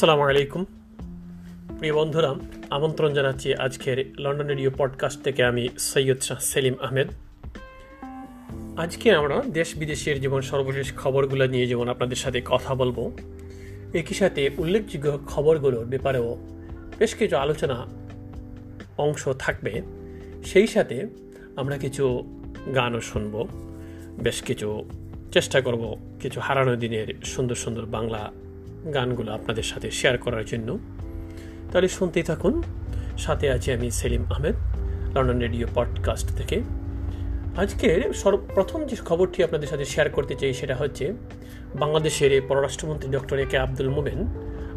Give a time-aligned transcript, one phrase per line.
[0.00, 0.62] আসসালামু আলাইকুম।
[1.78, 2.34] প্রিয় বন্ধুরা,
[2.70, 7.08] আমন্ত্রণ জানাচ্ছি আজকের লন্ডন রেডিও পডকাস্ট থেকে আমি সৈয়দ শাহ সেলিম আহমেদ।
[8.76, 12.98] আজকে আমরা দেশ বিদেশের জীবন সর্বশেষ খবরগুলো নিয়ে যেমন আপনাদের সাথে কথা বলব,
[13.94, 16.28] একই সাথে উল্লেখযোগ্য খবরগুলোর ব্যাপারেও
[16.98, 17.86] বেশ কিছু আলোচনা
[18.98, 19.82] অংশ থাকবে।
[20.44, 21.06] সেই সাথে
[21.56, 22.04] আমরা কিছু
[22.74, 23.48] গানও শুনব,
[24.22, 24.68] বেশ কিছু
[25.32, 28.32] চেষ্টা করব, কিছু হারানো দিনের সুন্দর সুন্দর বাংলা
[28.94, 30.78] গানগুলো আপনাদের সাথে শেয়ার করার জন্য।
[31.72, 32.62] তাহলে শুনতেই থাকুন।
[33.18, 34.54] সাথে আছি আমি Selim Ahmed,
[35.16, 36.60] London radio podcast থেকে।
[37.56, 41.12] আজকের সর্বপ্রথম যে খবরটি আপনাদের সাথে শেয়ার করতে চাই সেটা হচ্ছে,
[41.74, 44.26] বাংলাদেশের পররাষ্ট্রমন্ত্রী ডক্টর এ কে আব্দুল মোমেন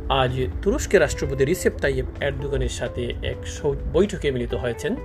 [0.10, 0.32] আজ
[0.62, 3.38] তুরস্কের রাষ্ট্রপতি রিসেপ তাইয়েব এরদোগানের সাথে এক
[3.94, 4.96] বৈঠকে মিলিত হয়েছেন।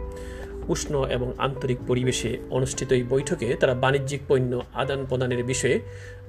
[0.68, 5.80] উষ্ণ এবং আন্তরিক পরিবেশে অনুষ্ঠিত এই বৈঠকে তারা বাণিজ্যিক পণ্য আদান প্রদানের বিষয়ে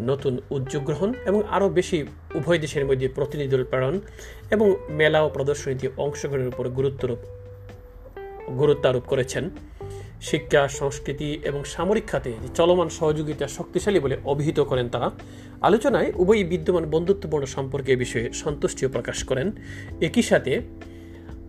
[0.02, 4.00] নতুন উদ্যোগ গ্রহণ এবং আরও বেশি উভয় দেশের মধ্যে প্রতিনিধি দল প্রেরণ
[4.52, 7.18] এবং মেলা ও প্রদর্শনীতে অংশগ্রহণের উপর গুরুত্বারোপ
[8.58, 9.50] গুরুত্ব আরোপ করেছেন।
[10.22, 15.12] শিক্ষা, সংস্কৃতি এবং সামরিক খাতে চলমান সহযোগিতা শক্তিশালী বলে অভিহিত করেন তারা,
[15.62, 19.52] আলোচনায় উভয়ই বিদ্যমান বন্ধুত্বপূর্ণ সম্পর্কে বিষয়ে সন্তুষ্টিও প্রকাশ করেন।
[20.02, 20.62] একই সাথে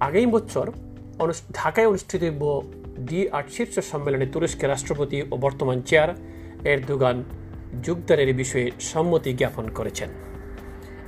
[0.00, 0.70] আগামী বছর
[1.52, 2.22] ঢাকায় অনুষ্ঠিত
[3.08, 6.10] ডি আট শীর্ষ সম্মেলনে তুরস্কের রাষ্ট্রপতি ও বর্তমান চেয়ার
[6.64, 7.16] এরদোগান
[7.82, 10.10] যোগদানের বিষয়ে সম্মতি জ্ঞাপন করেছেন।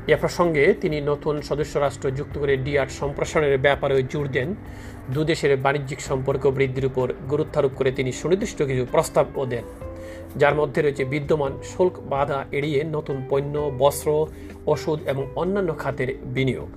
[0.09, 4.49] এ প্রসঙ্গে তিনি নতুন সদস্য রাষ্ট্র যুক্ত করে ডি আট সম্প্রসারণের ব্যাপারেও জোর দেন।
[5.15, 9.65] দুদেশের বাণিজ্যিক সম্পর্ক বৃদ্ধির উপর গুরুত্বারোপ করে তিনি সুনির্দিষ্ট কিছু প্রস্তাবও দেন,
[10.37, 14.09] যার মধ্যে রয়েছে বিদ্যমান শুল্ক বাধা এড়িয়ে নতুন পণ্য, বস্ত্র,
[14.67, 16.71] ওষুধ এবং অন্যান্য খাতের বিনিয়োগ।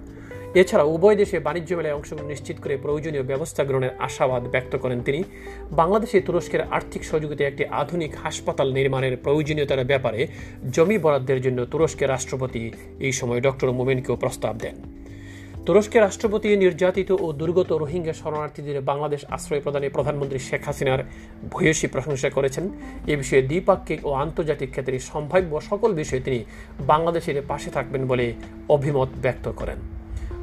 [0.62, 5.22] এছাড়া উভয় দেশে বাণিজ্য মেলায় অংশগ্রহণ নিশ্চিত করে প্রয়োজনীয় ব্যবস্থা গ্রহণের আশাবাদ ব্যক্ত করেন তিনি।
[5.72, 10.22] বাংলাদেশে তুরস্কের আর্থিক সহযোগিতায় একটি আধুনিক হাসপাতাল নির্মাণের প্রয়োজনীয়তার ব্যাপারে
[10.76, 12.64] জমি বরাদ্দের জন্য তুরস্কের রাষ্ট্রপতি
[13.00, 14.76] এই সময় ডক্টর মোমেনকেও প্রস্তাব দেন।
[15.66, 21.02] তুরস্কের রাষ্ট্রপতি নির্যাতিত ও দুর্গত রোহিঙ্গা শরণার্থীদের বাংলাদেশ আশ্রয় প্রদানে প্রধানমন্ত্রী শেখ হাসিনার
[21.52, 22.66] ভূয়সী প্রশংসা করেছেন।
[23.08, 26.40] এ বিষয়ে দ্বিপাক্ষিক ও আন্তর্জাতিক ক্ষেত্রে সম্ভাব্য সকল বিষয়ে তিনি
[26.88, 28.26] বাংলাদেশের পাশে থাকবেন বলে
[28.76, 29.80] অভিমত ব্যক্ত করেন।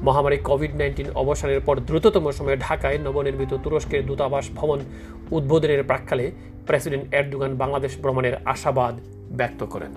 [0.03, 4.81] মহামারী কোভিড নাইন্টিন অবসানের পর দ্রুততম সময়ে ঢাকায় নবনির্মিত তুরস্কের দূতাবাস ভবন
[5.37, 6.27] উদ্বোধনের প্রাককালে
[6.67, 8.95] প্রেসিডেন্ট এরদোগান বাংলাদেশ ভ্রমণের আশাবাদ
[9.39, 9.93] ব্যক্ত করেন।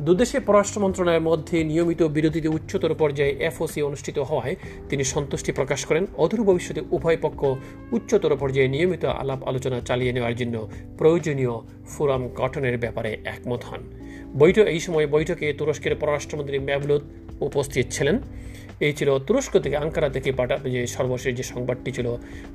[0.00, 4.56] দুদেশের পররাষ্ট্র মন্ত্রণালয়ের মধ্যে নিয়মিত বিরোধীতে উচ্চতর পর্যায়ে এফওসি অনুষ্ঠিত হওয়ায়
[4.88, 7.40] তিনি সন্তুষ্টি প্রকাশ করেন। অদূর ভবিষ্যতে উভয় পক্ষ
[7.92, 10.54] উচ্চতর পর্যায়ে নিয়মিত আলাপ আলোচনা চালিয়ে নেওয়ার জন্য
[10.98, 11.54] প্রয়োজনীয়
[11.92, 13.80] ফোরাম গঠনের ব্যাপারে একমত হন।
[14.38, 17.02] বৈঠক এই সময় বৈঠকে তুরস্কের পররাষ্ট্রমন্ত্রী ম্যাভলুদ
[17.40, 18.16] উপস্থিত ছিলেন।
[18.86, 22.08] এই ছিল তুরস্ক থেকে আঙ্কারা থেকে পাঠা যে সর্বশেষ যে সংবাদটি ছিল,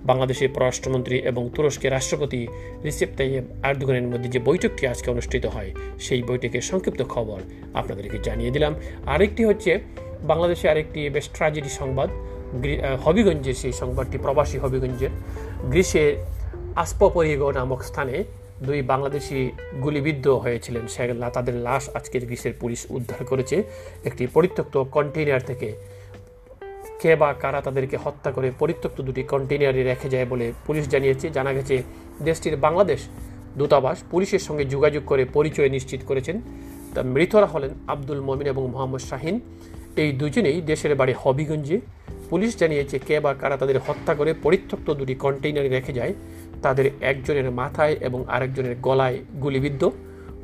[0.10, 2.42] বাংলাদেশের পররাষ্ট্রমন্ত্রী এবং তুরস্কের রাষ্ট্রপতি
[2.86, 5.72] রিসেপ তাইয়েব আর্দুগানের মধ্যে যে বৈঠকটি আজকে অনুষ্ঠিত হয়,
[6.06, 7.40] সেই বৈঠকের সংক্ষিপ্ত খবর
[7.80, 8.74] আপনাদেরকে জানিয়ে দিলাম।
[9.14, 9.72] আরেকটি হচ্ছে,
[10.32, 12.10] বাংলাদেশে আরেকটি বেশ ট্র্যাজেডি সংবাদ
[13.06, 15.14] হবিগঞ্জের সেই সংবাদটি প্রবাসী হবিগঞ্জের,
[15.72, 16.06] গ্রীষ্মে
[16.84, 18.16] আসপপরিগ নামক স্থানে
[18.68, 19.40] দুই বাংলাদেশি
[19.86, 23.58] গুলিবিদ্ধ হয়েছিলেন। সেগুলা তাদের লাশ আজকের গ্রীষ্মের পুলিশ উদ্ধার করেছে।
[24.10, 25.70] একটি পরিত্যক্ত কন্টেইনার থেকে
[27.02, 31.54] কে বা কারা তাদেরকে হত্যা করে পরিত্যক্ত দুটি কন্টেনারে রেখে যায় বলে পুলিশ জানিয়েছে। জানা
[31.54, 31.84] গেছে,
[32.22, 33.00] দেশটির বাংলাদেশ
[33.58, 36.42] দূতাবাস পুলিশের সঙ্গে যোগাযোগ করে পরিচয় নিশ্চিত করেছেন।
[36.96, 39.40] তা মৃতরা হলেন আব্দুল মমিন এবং মোহাম্মদ শাহিন।
[39.96, 41.82] এই দুজনেই দেশের বাড়ি হবিগঞ্জে।
[42.30, 46.14] পুলিশ জানিয়েছে, কে বা কারা তাদের হত্যা করে পরিত্যক্ত দুটি কন্টেইনারে রেখে যায়,
[46.62, 49.92] তাদের একজনের মাথায় এবং আরেকজনের গলায় গুলিবিদ্ধ।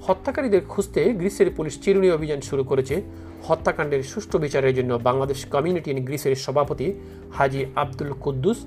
[0.08, 3.02] হত্যাকারীদের খুঁজতে গ্রিসের পুলিশ চিরুনি অভিযান শুরু করেছে।
[3.48, 6.88] হত্যাকাণ্ডের সুষ্ঠু বিচারের জন্য বাংলাদেশ কমিউনিটি ইন গ্রিসের সভাপতি
[7.38, 8.60] হাজি আব্দুল কুদ্দুস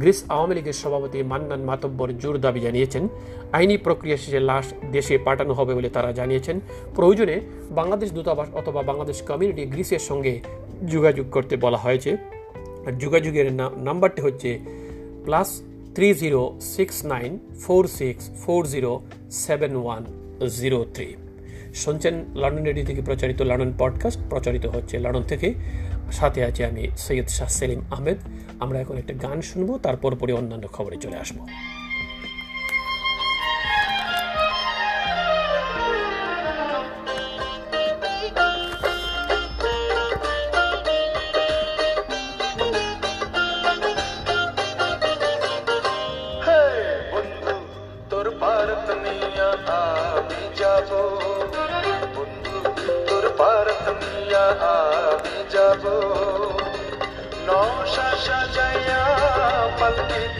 [0.00, 3.08] গ্রিস আওয়ামী লীগের সভাপতি মান্নান মাতব্বর জোর দাবি জানিয়েছেন।
[3.52, 6.60] আইনি প্রক্রিয়া শেষে লাশ দেশে পাঠানো হবে বলে তারা জানিয়েছেন।
[6.94, 10.40] প্রয়োজনে বাংলাদেশ দূতাবাস অথবা বাংলাদেশ কমিউনিটি গ্রিসের সঙ্গে
[10.86, 12.16] যোগাযোগ করতে বলা হয়েছে।
[12.98, 13.52] যোগাযোগের
[13.88, 14.58] নাম্বারটি হচ্ছে
[15.24, 15.48] plus
[15.94, 19.00] three zero six nine four six four zero
[19.30, 20.02] seven one
[20.60, 21.25] zero three.
[21.76, 25.54] শুনছেন লন্ডন রেডিও থেকে প্রচারিত লন্ডন পডকাস্ট, প্রচারিত হচ্ছে লন্ডন থেকে।
[26.12, 28.16] সাথে আছে আমি সৈয়দ শাহ সেলিম আহমেদ।
[28.60, 31.46] আমরা এখন একটা গান শুনব তারপর পরে অন্যান্য খবরে চলে আসব।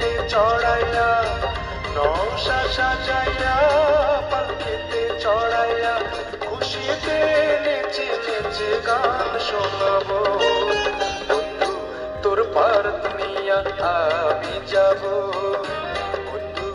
[0.07, 1.09] পালকিতে চড়াইয়া
[1.97, 3.55] নশা সাজাইয়া
[4.31, 5.95] পালকিতে চড়াইয়া,
[6.47, 7.19] খুশিতে
[7.65, 10.21] নেচে নেচে গান শোনাবো।
[12.55, 13.59] ভারত নিয়া
[13.91, 15.03] আমি যাব।
[16.27, 16.69] বন্ধু,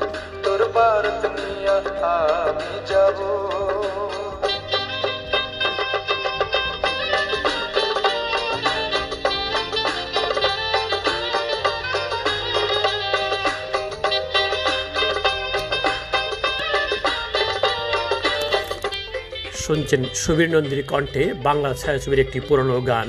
[0.44, 1.78] তোর ভারত নিয়া
[2.14, 3.20] আমি যাব।
[19.66, 23.08] শুনছেন সুবীর নন্দীর কণ্ঠে বাংলা ছায়াছবির একটি পুরনো গান।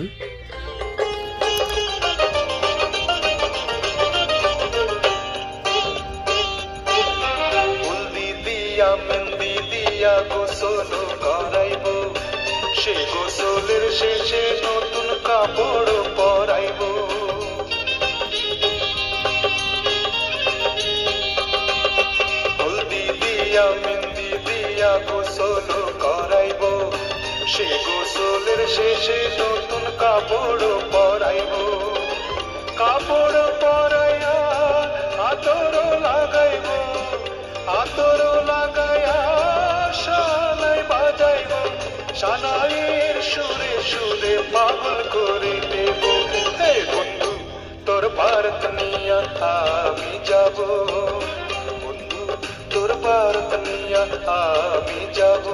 [43.91, 46.03] সুরে পাগল করে দেব।
[46.61, 47.33] হে বন্ধু,
[47.87, 49.19] তোর ভারত নিয়া
[49.51, 50.57] আমি যাব।
[51.83, 52.23] বন্ধু,
[52.71, 54.03] তোর ভারত নিয়া
[54.33, 55.47] আমি যাব।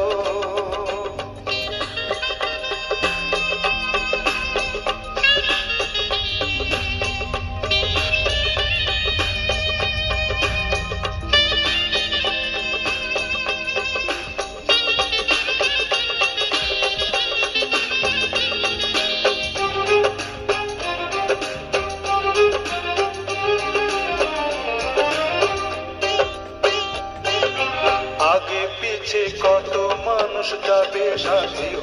[31.18, 31.77] যাবে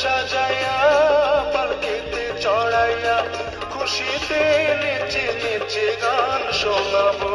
[0.00, 0.76] সাজাইয়া
[1.54, 3.16] পালকিতে চড়াইয়া
[3.72, 4.42] খুশিতে
[4.82, 7.32] নেচে নেচে গান শোনাবো।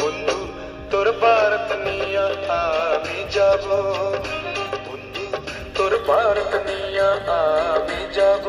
[0.00, 0.40] বন্ধু,
[0.90, 2.26] তোর ভারত নিয়া
[2.60, 3.64] আমি যাব।
[4.86, 5.26] বন্ধু,
[5.76, 7.08] তোর ভারত নিয়া
[7.72, 8.46] আমি যাব।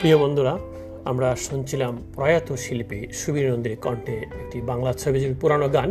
[0.00, 0.71] প্রিয় বন্ধুরা
[1.12, 5.88] আমরা শুনছিলাম প্রয়াত শিল্পী সুবীর নন্দীর কণ্ঠে একটি বাংলা ছবির পুরানো গান।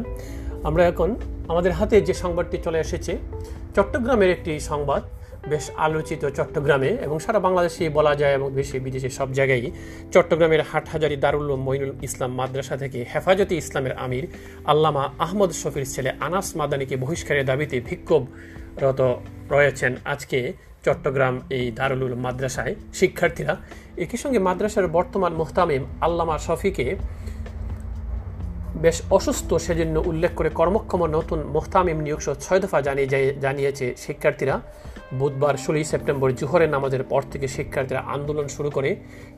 [0.67, 1.09] আমরা এখন
[1.51, 3.13] আমাদের হাতে যে সংবাদটি চলে এসেছে,
[3.75, 5.01] চট্টগ্রামের একটি সংবাদ,
[5.51, 9.65] বেশ আলোচিত চট্টগ্রামে এবং সারা বাংলাদেশে বলা যায় এবং দেশে বিদেশে সব জায়গায়
[10.13, 14.25] চট্টগ্রামের হাটহাজারি দারুল মইনুল ইসলাম মাদ্রাসা থেকে হেফাজতে ইসলামের আমির
[14.65, 17.77] আল্লামা আহমদ শফির ছেলে আনাস মাদানিকে বহিষ্কারের দাবিতে
[18.81, 19.01] বিক্ষোভরত
[19.53, 20.39] রয়েছেন আজকে
[20.85, 23.53] চট্টগ্রাম এই দারুল উলুম মাদ্রাসায় শিক্ষার্থীরা।
[24.03, 26.87] একই সঙ্গে মাদ্রাসার বর্তমান মোহতামিম আল্লামা শফিকে
[28.83, 33.07] বেশ অসুস্থ সেজন্য উল্লেখ করে কর্মক্ষম নতুন মোহতামিম নিয়োগ ছয় দফা জানিয়ে
[33.45, 34.55] জানিয়েছে শিক্ষার্থীরা।
[35.19, 38.89] বুধবার ষোলোই সেপ্টেম্বর জুহরের নামাজের পর থেকে শিক্ষার্থীরা আন্দোলন শুরু করে।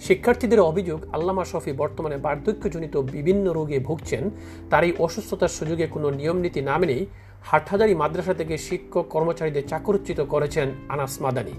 [0.07, 4.23] শিক্ষার্থীদের অভিযোগ, আল্লামা শফি বর্তমানে বার্ধক্যজনিত বিভিন্ন রোগে ভুগছেন।
[4.71, 7.03] তার এই অসুস্থতার সুযোগে কোনো নিয়মনীতি না মেনেই
[7.49, 11.55] হাটহাজারি মাদ্রাসা থেকে শিক্ষক কর্মচারীদের চাকরুচ্যুত করেছেন আনাস মাদানি।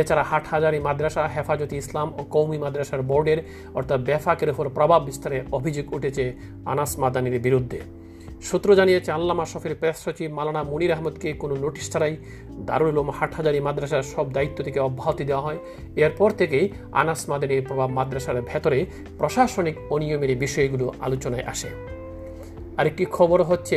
[0.00, 3.38] এছাড়া হাটহাজারি মাদ্রাসা হেফাজতে ইসলাম ও কৌমি মাদ্রাসার বোর্ডের
[3.74, 6.24] অর্থাৎ বেফাকের উপর প্রভাব বিস্তারে অভিযোগ উঠেছে
[6.66, 7.80] আনাস মাদানির বিরুদ্ধে।
[8.42, 12.16] সূত্র জানিয়েছে, আল্লামা শফির প্রেস সচিব মালানা মুনির আহমদকে কোনো নোটিশ ছাড়াই
[12.68, 15.58] দারুল উলুম হাটহাজারি মাদ্রাসার সব দায়িত্ব থেকে অব্যাহতি দেওয়া হয়।
[15.96, 18.78] এরপর থেকেই আনাস মাদানির প্রভাব মাদ্রাসার ভেতরে
[19.18, 21.70] প্রশাসনিক অনিয়মের বিষয়গুলো আলোচনায় আসে।
[22.76, 23.76] আরেকটি খবর হচ্ছে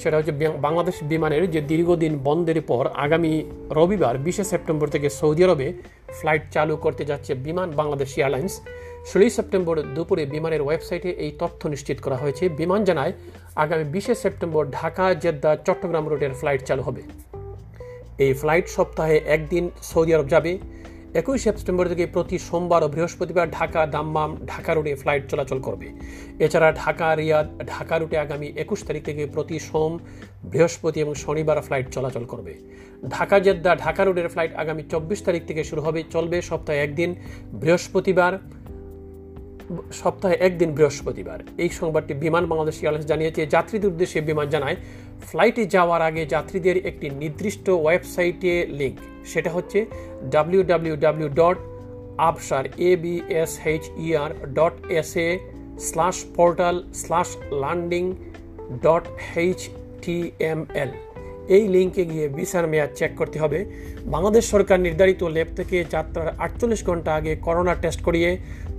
[0.00, 0.32] সেটা হচ্ছে
[0.66, 3.32] বাংলাদেশ বিমানের যে দীর্ঘদিন বন্ধের পর আগামী
[3.70, 5.72] রবিবার, বিশে সেপ্টেম্বর থেকে সৌদি আরবে
[6.08, 8.60] ফ্লাইট চালু করতে যাচ্ছে বিমান বাংলাদেশ এয়ারলাইন্স।
[9.06, 13.12] ষোলোই সেপ্টেম্বর দুপুরে বিমানের ওয়েবসাইটে এই তথ্য নিশ্চিত করা হয়েছে। বিমান জানায়,
[13.56, 17.02] আগামী বিশে সেপ্টেম্বর ঢাকা, জেদ্দা, চট্টগ্রাম রুটের ফ্লাইট চালু হবে।
[18.18, 20.58] এই ফ্লাইট সপ্তাহে একদিন সৌদি আরব যাবে।
[21.14, 25.88] একই সেপ্টেম্বর থেকে প্রতি সোমবার ও বৃহস্পতিবার ঢাকা দাম্মাম ঢাকা রুটে ফ্লাইট চলাচল করবে।
[26.38, 29.98] এছাড়া ঢাকা, রিয়াদ, ঢাকা রুটে আগামী একুশ তারিখ থেকে প্রতি সোম,
[30.44, 32.54] বৃহস্পতি এবং শনিবার ফ্লাইট চলাচল করবে।
[33.08, 37.14] ঢাকা, জেদ্দা, ঢাকা রুটের ফ্লাইট আগামী চব্বিশ তারিখ থেকে শুরু হবে, চলবে সপ্তাহে একদিন।
[37.52, 38.32] বৃহস্পতিবার
[40.00, 44.76] সপ্তাহে একদিন বৃহস্পতিবার। এই সংবাদটি বিমান বাংলাদেশ এয়ারলাইন্স জানিয়েছে, যাত্রীদের উদ্দেশ্যে বিমান জানায়,
[45.28, 48.96] ফ্লাইটে যাওয়ার আগে যাত্রীদের একটি নির্দিষ্ট ওয়েবসাইটে লিঙ্ক
[49.32, 49.78] সেটা হচ্ছে
[50.34, 51.56] W W W dot
[52.30, 55.28] absher A B S H E R dot S A
[55.88, 57.30] slash portal slash
[57.62, 58.04] landing
[58.84, 59.04] dot
[59.44, 59.60] H
[60.02, 60.18] T
[60.52, 60.90] M L
[61.56, 63.58] এই লিঙ্কে গিয়ে ভিসার মেয়াদ চেক করতে হবে।
[64.14, 68.30] বাংলাদেশ সরকার নির্ধারিত লেব থেকে যাত্রার আটচল্লিশ ঘণ্টা আগে করোনা টেস্ট করিয়ে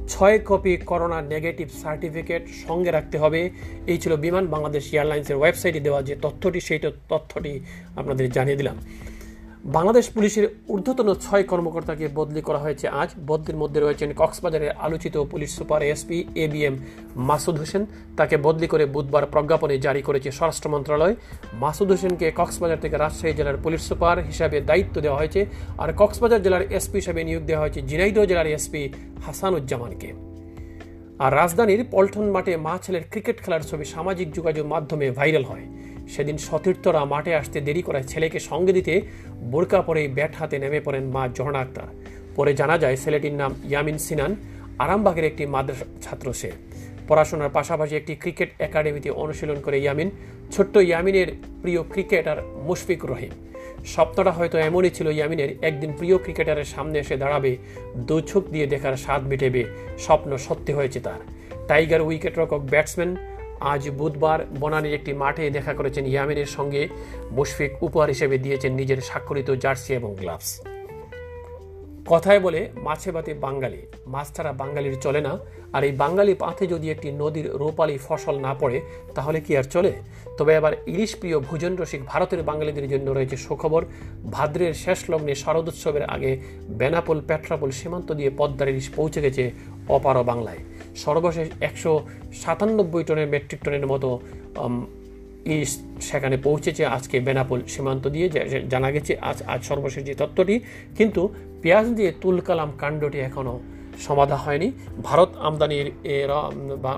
[0.07, 3.49] ছয় কপি করোনা নেগেটিভ সার্টিফিকেট সঙ্গে রাখতে হবে।
[3.87, 6.79] এই ছিল বিমান বাংলাদেশ এয়ারলাইন্সের ওয়েবসাইটে দেওয়া যে তথ্যটি, সেই
[7.09, 7.59] তথ্যটি
[7.95, 8.77] আপনাদের জানিয়ে দিলাম।
[9.63, 15.49] বাংলাদেশ পুলিশের ঊর্ধ্বতন ছয় কর্মকর্তাকে বদলি করা হয়েছে আজ। বদলির মধ্যে রয়েছেন কক্সবাজারের আলোচিত police
[15.57, 16.75] super SP A B M
[17.15, 17.85] Masud Hossain.
[18.17, 21.15] তাকে বদলি করে বুধবার প্রজ্ঞাপনে জারি করেছে স্বরাষ্ট্র মন্ত্রণালয়।
[21.53, 25.45] মাসুদ হোসেনকে কক্সবাজার থেকে রাজশাহী জেলার পুলিশ সুপার হিসাবে দায়িত্ব দেওয়া হয়েছে
[25.77, 28.93] আর কক্সবাজার জেলার এসপি হিসাবে নিয়োগ দেওয়া হয়েছে ঝিনাইদহ জেলার এসপি
[29.25, 30.13] হাসানুজ্জামানকে।
[31.19, 35.65] আর রাজধানীর পল্টন মাঠে মা ছেলের ক্রিকেট খেলার ছবি সামাজিক যোগাযোগ মাধ্যমে ভাইরাল হয়।
[36.07, 39.01] সেদিন সতীর্থরা মাঠে আসতে দেরি করায় ছেলেকে সঙ্গে দিতে
[39.51, 41.87] বোরকা পরে ব্যাট হাতে নেমে পড়েন মা জহনা আক্তার।
[42.35, 44.35] পরে জানা যায় ছেলেটির নাম ইয়ামিন সিনান,
[44.79, 46.51] আরামবাগের একটি মাদ্রাসা ছাত্র সে।
[47.07, 50.09] পড়াশোনার পাশাপাশি একটি ক্রিকেট একাডেমিতে অনুশীলন করে ইয়ামিন,
[50.51, 51.27] ছোট্ট ইয়ামিনের
[51.61, 53.33] প্রিয় ক্রিকেটার মুশফিক রহিম।
[53.85, 57.57] স্বপ্নটা হয়তো এমনই ছিল ইয়ামিনের, একদিন প্রিয় ক্রিকেটারের সামনে এসে দাঁড়াবে,
[57.95, 59.63] দু চোখ দিয়ে দেখার স্বাদ মিটেবে,
[59.99, 61.19] স্বপ্ন সত্যি হয়েছে তার।
[61.67, 63.15] টাইগার উইকেট রক্ষক ব্যাটসম্যান
[63.63, 66.87] আজ বুধবার বনানীর একটি মাঠে দেখা করেছেন ইয়ামিনের সঙ্গে
[67.31, 70.61] মুশফিক উপহার হিসেবে দিয়েছেন নিজের স্বাক্ষরিত জার্সি এবং গ্লাভস।
[72.07, 75.37] কথায় বলে, মাছে ভাতে বাঙালি, মাছ ছাড়া বাঙালির চলে না।
[75.73, 78.81] আর এই বাঙালি পাথে যদি একটি নদীর রোপালি ফসল না পড়ে,
[79.15, 79.93] তাহলে কি আর চলে?
[80.37, 83.85] তবে এবার ইলিশ প্রিয় ভোজন রসিক ভারতের বাঙালিদের জন্য রয়েছে সুখবর।
[84.31, 86.37] ভাদ্রের শেষ লগ্নে শারদোৎসবের আগে
[86.69, 89.51] বেনাপোল, পেট্রাপোল সীমান্ত দিয়ে পদ্মার ইলিশ পৌঁছে গেছে
[89.87, 90.61] অপার বাংলায়।
[90.95, 91.91] সর্বশেষ একশো
[92.33, 94.19] সাতানব্বই টনের মেট্রিক টনের মতো
[95.45, 95.71] ইলিশ
[96.01, 98.29] সেখানে পৌঁছেছে আজকে বেনাপোল সীমান্ত দিয়ে।
[98.69, 100.59] জানা গেছে আজ আজ সর্বশেষ যে তত্ত্বটি
[100.97, 101.21] কিন্তু
[101.61, 103.59] পেঁয়াজ দিয়ে তুলকালাম কাণ্ডটি এখনও
[103.99, 104.71] সমাধা হয়নি।
[105.03, 105.91] ভারত আমদানির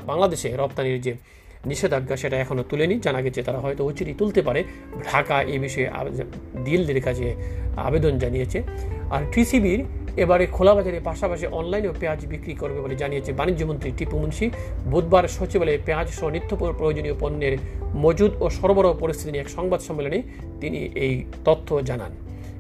[0.10, 1.14] বাংলাদেশে রপ্তানির যে
[1.66, 4.64] নিষেধাজ্ঞা, সেটা এখনও তুলেনি। জানা গেছে তারা হয়তো উচিতই তুলতে পারে।
[5.12, 5.90] ঢাকা এ বিষয়ে
[6.66, 7.36] দিল্লির কাছে
[7.78, 8.64] আবেদন জানিয়েছে।
[9.12, 9.84] আর টিসিবির
[10.18, 14.50] এবারে খোলা বাজারে পাশাপাশি অনলাইনেও পেঁয়াজ বিক্রি করবে বলে জানিয়েছে বাণিজ্যমন্ত্রী টিপু মুন্সি।
[14.92, 17.58] বুধবার সচিবালয়ে পেঁয়াজ সহ নিত্য প্রয়োজনীয় পণ্যের
[17.96, 20.22] মজুদ ও সরবরাহ পরিস্থিতি নিয়ে এক সংবাদ সম্মেলনে
[20.62, 22.12] তিনি এই তথ্য জানান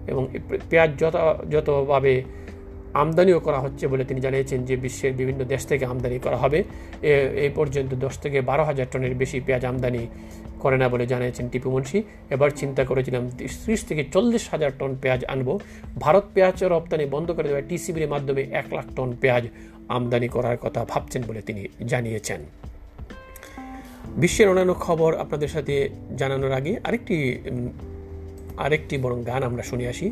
[0.08, 0.28] এবং
[0.70, 2.24] পেঁয়াজ যথাযথভাবে
[3.02, 6.60] আমদানিও করা হচ্ছে বলে তিনি জানিয়েছেন যে বিশ্বের বিভিন্ন দেশ থেকে আমদানি করা হবে।
[7.46, 10.04] এই পর্যন্ত দশ থেকে বারো হাজার টনের বেশি পেঁয়াজ আমদানি
[10.64, 12.00] করে না বলে জানিয়েছেন টিপু মুন্সি।
[12.36, 13.24] এবার চিন্তা করেছিলাম,
[13.64, 15.48] ত্রিশ থেকে চল্লিশ হাজার টন পেঁয়াজ আনব।
[16.04, 19.44] ভারত পেঁয়াজ রপ্তানি বন্ধ করে দেওয়া টিসিবির মাধ্যমে এক লাখ টন পেঁয়াজ
[19.96, 21.62] আমদানি করার কথা ভাবছেন বলে তিনি
[21.92, 22.42] জানিয়েছেন।
[24.22, 25.74] বিশ্বের অন্যান্য খবর আপনাদের সাথে
[26.18, 27.18] জানানোর আগে আরেকটি
[28.66, 30.08] আরেকটি বরং গান আমরা শুনে আসি।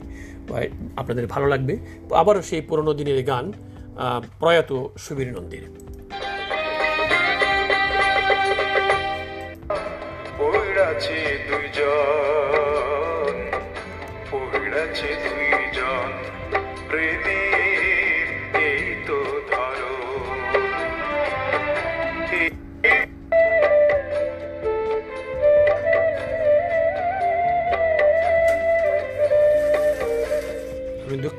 [1.02, 1.74] আপনাদের ভালো লাগবে।
[2.22, 3.46] আবারও সেই পুরনো দিনের গান
[4.40, 4.72] প্রয়াত
[5.04, 5.66] সুবীর নন্দীর।
[11.50, 13.36] দুইজন
[14.34, 15.43] পড়াছে দুইজন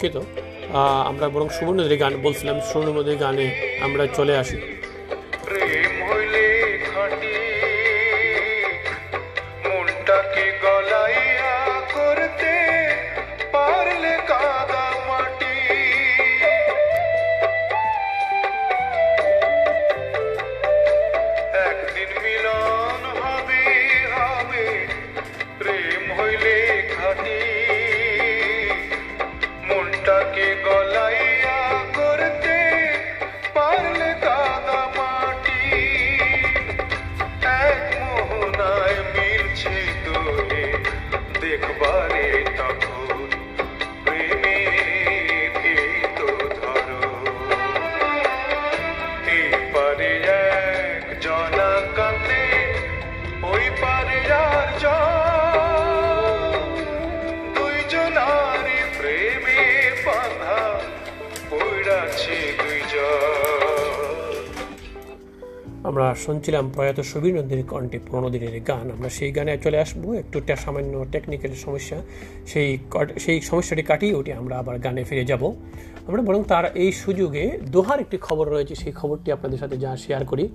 [0.04, 0.16] দুঃখিত।
[1.10, 3.46] আমরা বরং সুবর্ণদের গান বলছিলাম সুবর্ণদের গানে
[3.86, 4.56] আমরা চলে আসি।
[65.94, 70.40] আমরা শুনছিলাম প্রয়াত সুবীর নদীর কণ্ঠে পুরোনো দিনের গান। আমরা সেই গানে চলে আসব। একটু
[70.56, 71.98] সামান্য টেকনিক্যাল সমস্যা।
[72.46, 72.78] সেই
[73.18, 75.52] সেই সমস্যাটি কাটিয়ে উঠে আমরা আবার গানে ফিরে যাব।
[76.06, 80.24] আমরা বরং তার এই সুযোগে দোহার একটি খবর রয়েছে। সেই খবরটি আপনাদের সাথে যা শেয়ার
[80.24, 80.48] করি।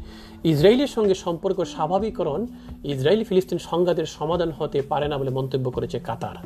[0.44, 2.48] ইসরায়েলের সঙ্গে সম্পর্ক স্বাভাবিকরণ
[2.84, 6.38] ইসরায়েল ফিলিস্তিন সংঘাতের সমাধান হতে পারে না বলে মন্তব্য করেছে কাতার।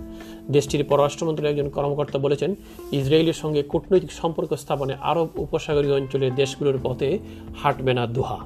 [0.51, 2.55] দেশটির পররাষ্ট্রমন্ত্রীর একজন কর্মকর্তা বলেছেন,
[2.91, 7.19] ইসরায়েলের সঙ্গে কূটনৈতিক সম্পর্ক স্থাপনে আরব উপসাগরীয় অঞ্চলের দেশগুলোর পথে
[7.63, 8.39] হাঁটবে না দোহা।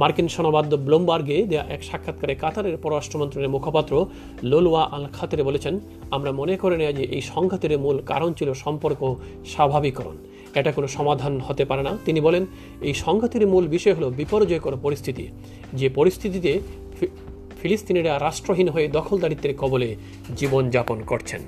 [0.00, 3.92] মার্কিন সংবাদ ব্লুমবার্গে দেয়া এক সাক্ষাৎকারে কাতারের পররাষ্ট্রমন্ত্রীর মুখপাত্র
[4.50, 5.74] লোলওয়া আল খাতেরে বলেছেন,
[6.16, 9.00] আমরা মনে করে নেওয়া যে এই সংঘাতের মূল কারণ ছিল সম্পর্ক
[9.52, 10.16] স্বাভাবিকরণ
[10.58, 12.42] এটা কোনো সমাধান হতে পারে না। তিনি বলেন,
[12.88, 15.24] এই সংঘাতের মূল বিষয় হলো বিপর্যয়কর পরিস্থিতি।
[15.80, 16.52] যে পরিস্থিতিতে
[17.60, 19.90] ফিলিস্তিনিরা রাষ্ট্রহীন হয়ে দখলদারিত্বের কবলে
[20.36, 21.40] জীবনযাপন করছেন।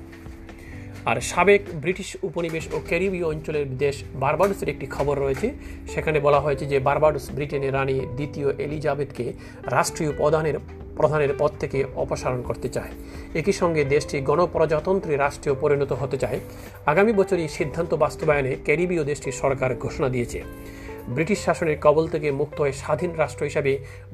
[1.09, 5.47] আর সাবেক ব্রিটিশ উপনিবেশ ও ক্যারিবীয় অঞ্চলের দেশ বারবাডোসের একটি খবর রয়েছে।
[5.93, 9.25] সেখানে বলা হয়েছে যে বারবাডোস ব্রিটেনের রানী দ্বিতীয় এলিজাবেথকে
[9.77, 10.57] রাষ্ট্রীয় প্রধানের
[10.97, 12.91] প্রধানের পদ থেকে অপসারণ করতে চায়।
[13.39, 16.39] একই সঙ্গে দেশটি গণপ্রজাতন্ত্রী রাষ্ট্রীয় পরিণত হতে চায়।
[16.91, 20.39] আগামী বছর এই সিদ্ধান্ত বাস্তবায়নে ক্যারিবীয় দেশটির সরকার ঘোষণা দিয়েছে।
[21.15, 23.71] ব্রিটিশ শাসনের কবল থেকে মুক্ত হয়ে স্বাধীন রাষ্ট্র হিসাবে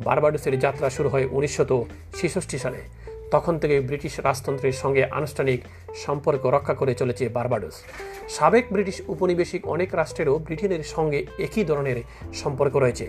[0.08, 1.63] বারবাডোসের যাত্রা শুরু হয় উনিশশো
[2.63, 2.82] সালে।
[3.31, 5.60] তখন থেকে ব্রিটিশ রাজতন্ত্রের সঙ্গে আনুষ্ঠানিক
[6.05, 7.75] সম্পর্ক রক্ষা করে চলেছে বার্বাডোস।
[8.29, 11.98] সাবেক ব্রিটিশ উপনিবেশিক অনেক রাষ্ট্রেরও ব্রিটেনের সঙ্গে একই ধরনের
[12.34, 13.05] সম্পর্ক রয়েছে।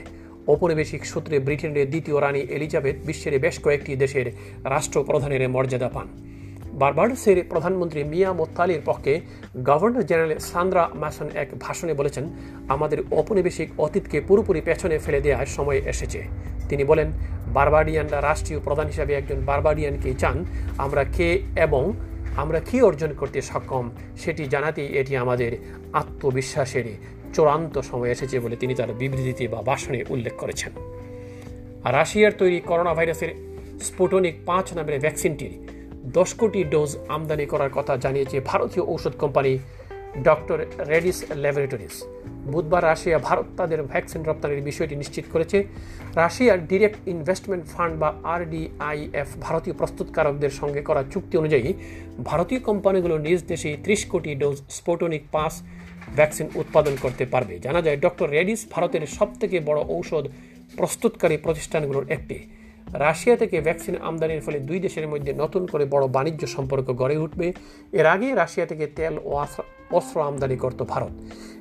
[0.48, 4.26] ঔপনিবেশিক সূত্রে ব্রিটেনের দ্বিতীয় রানী এলিজাবেথ বিশ্বের বেশ কয়েকটি দেশের
[4.64, 6.37] রাষ্ট্রপ্রধানের মর্যাদা পান।
[6.72, 9.20] বারবাডোসের প্রধানমন্ত্রী মিয়া মোত্তালির পক্ষে
[9.64, 12.28] গভর্নর জেনারেল সান্দ্রা ম্যাসন এক ভাষণে বলেছেন,
[12.68, 16.22] আমাদের ঔপনিবেশিক অতীতকে পুরোপুরি পেছনে ফেলে দেওয়ার সময় এসেছে।
[16.68, 17.12] তিনি বলেন
[17.46, 20.44] বারবাডিয়ানরা রাষ্ট্রীয় প্রধান হিসাবে একজন বারবাডিয়ানকে চান,
[20.78, 21.92] আমরা কে এবং
[22.36, 25.56] আমরা কি অর্জন করতে সক্ষম, সেটি জানাতেই এটি আমাদের
[25.92, 26.84] আত্মবিশ্বাসের
[27.34, 30.72] চূড়ান্ত সময় এসেছে বলে তিনি তার বিবৃতিতে বা ভাষণে উল্লেখ করেছেন।
[31.84, 33.28] রাশিয়ার তৈরি করোনা ভাইরাসের
[33.80, 35.77] স্পুটনিক পাঁচ নামের ভ্যাকসিনটির
[36.12, 39.58] দশ কোটি ডোজ আমদানি করার কথা জানিয়েছে ভারতীয় ঔষধ কোম্পানি
[40.24, 42.04] ডক্টর রেডিস ল্যাবরেটরিজ।
[42.46, 45.64] বুধবার রাশিয়া, ভারত তাদের ভ্যাকসিন রপ্তানির বিষয়টি নিশ্চিত করেছে।
[46.14, 51.74] রাশিয়ার ডিরেক্ট ইনভেস্টমেন্ট ফান্ড বা আরডিআইএফ ভারতীয় প্রস্তুতকারকদের সঙ্গে করা চুক্তি অনুযায়ী
[52.24, 55.62] ভারতীয় কোম্পানিগুলো নিজ দেশে ত্রিশ কোটি ডোজ স্পুটনিক পাঁচ
[56.16, 60.28] ভ্যাকসিন উৎপাদন করতে পারবে। জানা যায়, ডক্টর রেডিস ভারতের সবথেকে বড় ঔষধ
[60.76, 62.57] প্রস্তুতকারী প্রতিষ্ঠানগুলোর একটি।
[62.92, 67.52] রাশিয়া থেকে ভ্যাকসিন আমদানির ফলে দুই দেশের মধ্যে নতুন করে বড় বাণিজ্য সম্পর্ক গড়ে উঠবে।
[67.92, 69.30] এর আগে রাশিয়া থেকে তেল ও
[69.90, 71.12] অস্ত্র আমদানি করত ভারত।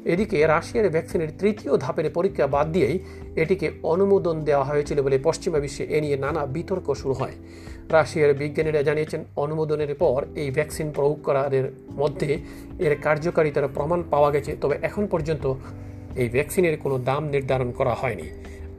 [0.06, 3.00] এদিকে রাশিয়ার ভ্যাকসিনের তৃতীয় ধাপের পরীক্ষা বাদ দিয়েই
[3.36, 7.36] এটিকে অনুমোদন দেওয়া হয়েছিল বলে পশ্চিমা বিশ্বে এ নিয়ে নানা বিতর্ক শুরু হয়।
[7.90, 12.40] রাশিয়ার বিজ্ঞানীরা জানিয়েছেন, অনুমোদনের পর এই ভ্যাকসিন প্রয়োগ করার মধ্যে
[12.80, 15.54] এর কার্যকারিতার প্রমাণ পাওয়া গেছে, তবে এখন পর্যন্ত
[16.16, 18.28] এই ভ্যাকসিনের কোনো দাম নির্ধারণ করা হয়নি।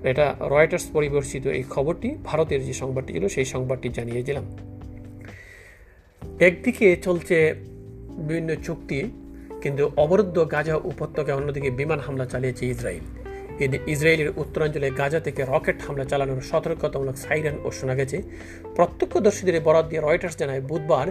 [0.03, 4.45] এটা রয়টার্স পরিবর্তিত এই খবরটি, ভারতের যে সংবাদটি ছিল সেই সংবাদটি জানিয়েছিলাম
[6.41, 7.55] একদিকে চলছে
[8.19, 9.11] বিভিন্ন চুক্তি,
[9.63, 13.01] কিন্তু অবরুদ্ধ গাজা উপত্যকায় অন্যদিকে বিমান হামলা চালিয়েছে ইসরায়েল।
[13.65, 18.23] এদিন ইসরায়েলের উত্তরাঞ্চলে গাজা থেকে রকেট হামলা চালানোর সতর্কতামূলক সাইরেন ও শোনা গেছে।
[18.77, 21.09] প্রত্যক্ষদর্শীদের বরাদ দিয়ে রয়টার্স জানায়, বুধবার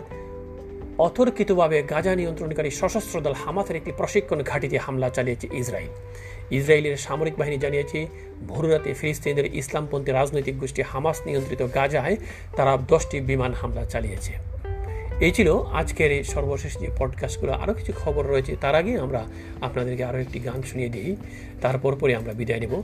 [0.98, 5.90] অতর্কিতভাবে গাজা নিয়ন্ত্রণকারী সশস্ত্র দল হামাসের একটি প্রশিক্ষণ ঘাঁটিতে হামলা চালিয়েছে ইসরায়েল।
[6.52, 8.08] ইসরায়েলের সামরিক বাহিনী জানিয়েছে
[8.48, 12.18] ভোররাতে ফিলিস্তিনিদের ইসলামপন্থী রাজনৈতিক গোষ্ঠী হামাস নিয়ন্ত্রিত গাজায়
[12.56, 14.34] তারা দশটি বিমান হামলা চালিয়েছে।
[15.20, 19.28] এই ছিল আজকের এই সর্বশেষ যে পডকাস্টগুলো আরও কিছু খবর রয়েছে তার আগে আমরা
[19.62, 21.16] আপনাদেরকে আরও একটি গান শুনিয়ে দিই
[21.62, 22.84] তারপর পরে আমরা বিদায় নেব।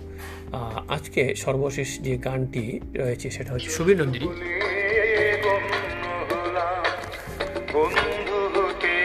[0.88, 4.28] আজকে সর্বশেষ যে গানটি রয়েছে সেটা হচ্ছে সুবীর নন্দিনী
[7.74, 8.98] বন্ধু হতে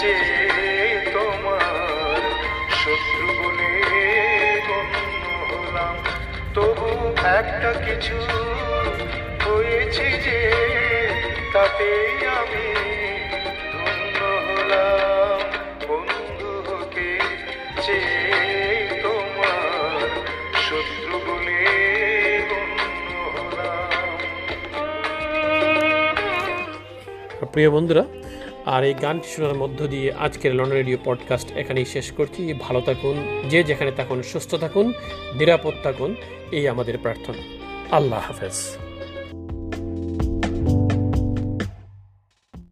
[0.00, 2.20] চেয়ে তোমার
[2.80, 3.72] শত্রু বলে
[4.68, 5.96] গণ্য হলাম।
[6.54, 6.88] তবু
[7.38, 8.16] একটা কিছু
[9.44, 10.40] হয়েছে যে,
[11.52, 12.66] তাতেই আমি
[27.52, 28.04] প্রিয় বন্ধুরা,
[28.66, 33.44] আর এই গানটি শোনার মধ্য দিয়ে আজকের লন্ডন রেডিও পডকাস্ট এখানেই শেষ করছি। ভালো থাকুন,
[33.50, 34.92] যে যেখানে থাকুন, সুস্থ থাকুন,
[35.34, 36.14] নিরাপদ থাকুন,
[36.52, 37.42] এই আমাদের প্রার্থনা।
[37.90, 38.89] আল্লাহ হাফেজ।